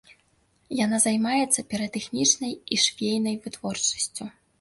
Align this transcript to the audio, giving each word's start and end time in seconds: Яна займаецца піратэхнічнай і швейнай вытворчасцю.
Яна 0.85 0.97
займаецца 1.01 1.63
піратэхнічнай 1.73 2.53
і 2.55 2.75
швейнай 2.85 3.37
вытворчасцю. 3.45 4.29